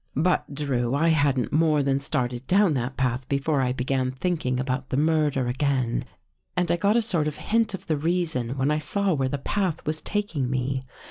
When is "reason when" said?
7.97-8.71